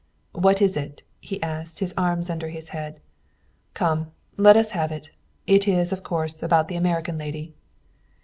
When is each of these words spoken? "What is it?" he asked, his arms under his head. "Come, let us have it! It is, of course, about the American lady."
"What 0.33 0.63
is 0.63 0.75
it?" 0.77 1.03
he 1.19 1.39
asked, 1.43 1.77
his 1.77 1.93
arms 1.95 2.31
under 2.31 2.49
his 2.49 2.69
head. 2.69 2.99
"Come, 3.75 4.09
let 4.35 4.57
us 4.57 4.71
have 4.71 4.91
it! 4.91 5.11
It 5.45 5.67
is, 5.67 5.93
of 5.93 6.01
course, 6.01 6.41
about 6.41 6.69
the 6.69 6.75
American 6.75 7.19
lady." 7.19 7.53